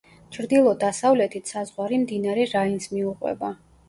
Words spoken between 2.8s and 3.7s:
მიუყვება.